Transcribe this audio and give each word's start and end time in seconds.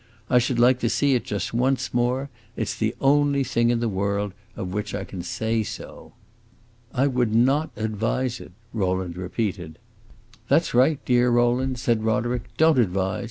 I 0.31 0.39
should 0.39 0.57
like 0.57 0.79
to 0.79 0.89
see 0.89 1.13
it 1.13 1.25
just 1.25 1.53
once 1.53 1.93
more; 1.93 2.31
it 2.55 2.67
's 2.67 2.73
the 2.73 2.95
only 2.99 3.43
thing 3.43 3.69
in 3.69 3.81
the 3.81 3.87
world 3.87 4.33
of 4.55 4.73
which 4.73 4.95
I 4.95 5.03
can 5.03 5.21
say 5.21 5.61
so." 5.61 6.13
"I 6.91 7.05
would 7.05 7.35
not 7.35 7.69
advise 7.77 8.39
it," 8.39 8.51
Rowland 8.73 9.15
repeated. 9.15 9.77
"That 10.47 10.65
's 10.65 10.73
right, 10.73 10.97
dear 11.05 11.29
Rowland," 11.29 11.77
said 11.77 12.03
Roderick; 12.03 12.45
"don't 12.57 12.79
advise! 12.79 13.19